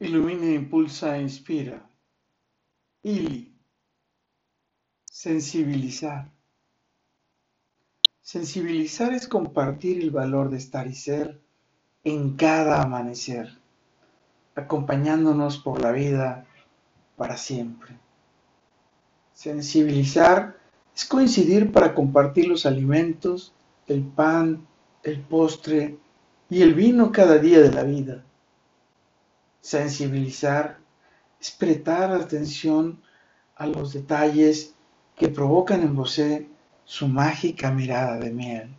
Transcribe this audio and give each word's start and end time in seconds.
Ilumina, 0.00 0.46
impulsa, 0.46 1.18
inspira. 1.18 1.78
Ili. 3.02 3.54
Sensibilizar. 5.04 6.32
Sensibilizar 8.22 9.12
es 9.12 9.28
compartir 9.28 10.00
el 10.00 10.10
valor 10.10 10.48
de 10.48 10.56
estar 10.56 10.86
y 10.86 10.94
ser 10.94 11.42
en 12.02 12.34
cada 12.36 12.80
amanecer, 12.80 13.58
acompañándonos 14.54 15.58
por 15.58 15.82
la 15.82 15.92
vida 15.92 16.46
para 17.18 17.36
siempre. 17.36 17.98
Sensibilizar 19.34 20.56
es 20.96 21.04
coincidir 21.04 21.72
para 21.72 21.94
compartir 21.94 22.48
los 22.48 22.64
alimentos, 22.64 23.52
el 23.86 24.02
pan, 24.02 24.66
el 25.02 25.20
postre 25.20 25.98
y 26.48 26.62
el 26.62 26.72
vino 26.72 27.12
cada 27.12 27.36
día 27.36 27.60
de 27.60 27.70
la 27.70 27.82
vida 27.82 28.24
sensibilizar, 29.60 30.78
es 31.40 31.50
prestar 31.50 32.12
atención 32.12 33.00
a 33.56 33.66
los 33.66 33.92
detalles 33.92 34.74
que 35.16 35.28
provocan 35.28 35.82
en 35.82 35.94
vos 35.94 36.20
su 36.84 37.08
mágica 37.08 37.70
mirada 37.70 38.18
de 38.18 38.30
miel. 38.30 38.74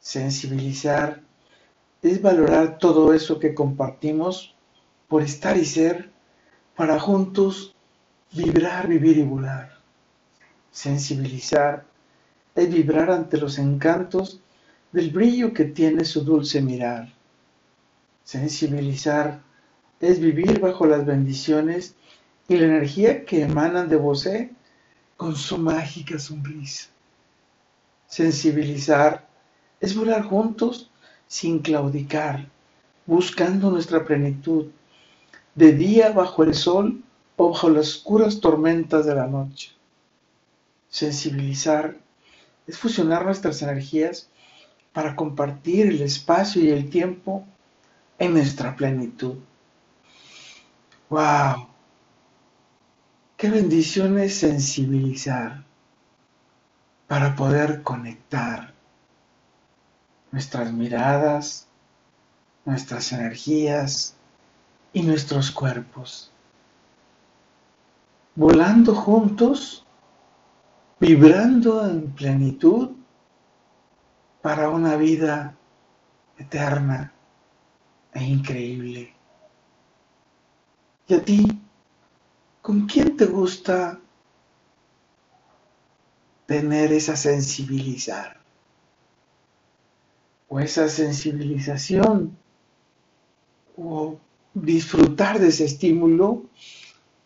Sensibilizar 0.00 1.22
es 2.02 2.22
valorar 2.22 2.78
todo 2.78 3.12
eso 3.12 3.38
que 3.38 3.54
compartimos 3.54 4.54
por 5.08 5.22
estar 5.22 5.56
y 5.56 5.64
ser 5.64 6.10
para 6.74 6.98
juntos 6.98 7.74
vibrar, 8.32 8.88
vivir 8.88 9.18
y 9.18 9.22
volar. 9.22 9.78
Sensibilizar 10.70 11.84
es 12.54 12.68
vibrar 12.72 13.10
ante 13.10 13.38
los 13.38 13.58
encantos 13.58 14.40
del 14.92 15.10
brillo 15.10 15.52
que 15.52 15.64
tiene 15.64 16.04
su 16.04 16.22
dulce 16.22 16.60
mirar. 16.60 17.12
Sensibilizar 18.26 19.40
es 20.00 20.18
vivir 20.18 20.58
bajo 20.58 20.84
las 20.84 21.06
bendiciones 21.06 21.94
y 22.48 22.56
la 22.56 22.66
energía 22.66 23.24
que 23.24 23.42
emanan 23.42 23.88
de 23.88 23.94
vos 23.94 24.28
con 25.16 25.36
su 25.36 25.58
mágica 25.58 26.18
sonrisa. 26.18 26.88
Sensibilizar 28.08 29.28
es 29.80 29.94
volar 29.94 30.24
juntos 30.24 30.90
sin 31.28 31.60
claudicar, 31.60 32.48
buscando 33.06 33.70
nuestra 33.70 34.04
plenitud, 34.04 34.72
de 35.54 35.72
día 35.74 36.10
bajo 36.10 36.42
el 36.42 36.54
sol 36.54 37.04
o 37.36 37.52
bajo 37.52 37.70
las 37.70 37.90
oscuras 37.90 38.40
tormentas 38.40 39.06
de 39.06 39.14
la 39.14 39.28
noche. 39.28 39.70
Sensibilizar 40.88 41.96
es 42.66 42.76
fusionar 42.76 43.24
nuestras 43.24 43.62
energías 43.62 44.28
para 44.92 45.14
compartir 45.14 45.86
el 45.86 46.02
espacio 46.02 46.60
y 46.60 46.70
el 46.70 46.90
tiempo 46.90 47.46
en 48.18 48.32
nuestra 48.32 48.74
plenitud. 48.74 49.36
¡Wow! 51.08 51.68
Qué 53.36 53.50
bendición 53.50 54.18
es 54.18 54.38
sensibilizar 54.38 55.64
para 57.06 57.36
poder 57.36 57.82
conectar 57.82 58.72
nuestras 60.32 60.72
miradas, 60.72 61.68
nuestras 62.64 63.12
energías 63.12 64.14
y 64.92 65.02
nuestros 65.02 65.50
cuerpos. 65.50 66.32
Volando 68.34 68.94
juntos, 68.94 69.84
vibrando 70.98 71.86
en 71.88 72.10
plenitud 72.10 72.90
para 74.40 74.68
una 74.70 74.96
vida 74.96 75.54
eterna 76.38 77.12
es 78.16 78.28
increíble. 78.28 79.12
¿Y 81.08 81.14
a 81.14 81.24
ti? 81.24 81.46
¿Con 82.62 82.86
quién 82.86 83.16
te 83.16 83.26
gusta 83.26 84.00
tener 86.46 86.92
esa 86.92 87.16
sensibilizar? 87.16 88.40
O 90.48 90.60
esa 90.60 90.88
sensibilización 90.88 92.36
o 93.76 94.18
disfrutar 94.54 95.38
de 95.38 95.48
ese 95.48 95.64
estímulo 95.64 96.44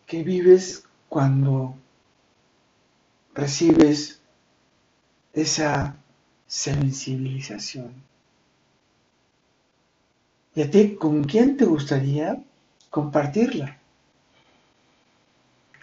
que 0.05 0.23
vives 0.23 0.83
cuando 1.07 1.75
recibes 3.33 4.21
esa 5.33 5.95
sensibilización. 6.47 8.10
¿Y 10.53 10.61
a 10.61 10.69
ti 10.69 10.95
con 10.95 11.23
quién 11.23 11.55
te 11.55 11.65
gustaría 11.65 12.43
compartirla? 12.89 13.77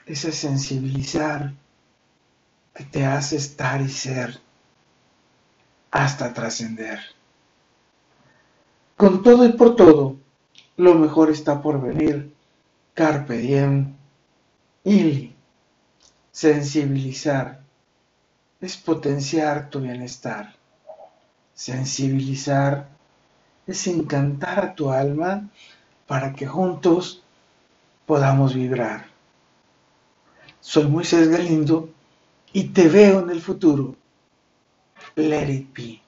Ese 0.04 0.32
sensibilizar 0.32 1.52
que 2.74 2.84
te 2.84 3.04
hace 3.06 3.36
estar 3.36 3.80
y 3.80 3.88
ser 3.88 4.38
hasta 5.90 6.32
trascender. 6.32 7.00
Con 8.96 9.22
todo 9.22 9.44
y 9.46 9.52
por 9.52 9.76
todo, 9.76 10.16
lo 10.76 10.94
mejor 10.94 11.30
está 11.30 11.62
por 11.62 11.80
venir. 11.80 12.34
Carpe 12.94 13.38
diem. 13.38 13.94
Ili. 14.84 15.34
Sensibilizar 16.30 17.60
es 18.60 18.76
potenciar 18.76 19.70
tu 19.70 19.80
bienestar. 19.80 20.54
Sensibilizar 21.54 22.88
es 23.68 23.86
encantar 23.86 24.58
a 24.60 24.74
tu 24.74 24.90
alma 24.90 25.48
para 26.06 26.32
que 26.32 26.46
juntos 26.46 27.22
podamos 28.06 28.54
vibrar. 28.54 29.06
Soy 30.60 30.86
Moisés 30.86 31.28
Galindo 31.28 31.90
y 32.52 32.64
te 32.64 32.88
veo 32.88 33.20
en 33.20 33.30
el 33.30 33.42
futuro. 33.42 33.94
Let 35.16 35.50
it 35.50 35.74
be. 35.74 36.07